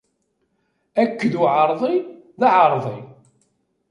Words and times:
Akked 1.01 1.33
uɛerḍi, 1.41 1.95
d 2.39 2.41
aɛerḍi. 2.49 2.97